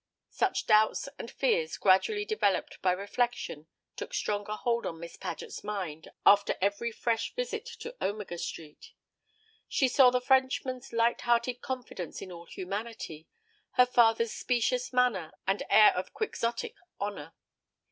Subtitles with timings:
[0.31, 6.09] Such doubts and fears, gradually developed by reflection took stronger hold on Miss Paget's mind
[6.25, 8.93] after every fresh visit to Omega Street.
[9.67, 13.27] She saw the Frenchman's light hearted confidence in all humanity,
[13.73, 17.33] her father's specious manner and air of quixotic honour.